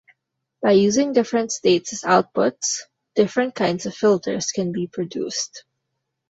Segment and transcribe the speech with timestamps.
[0.63, 2.79] By using different states as outputs,
[3.13, 5.63] different kinds of filters can be produced.